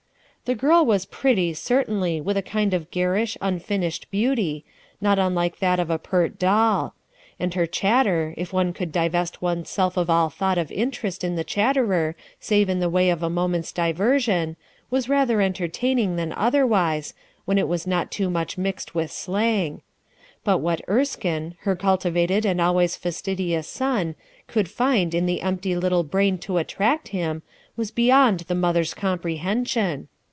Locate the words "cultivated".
21.77-22.45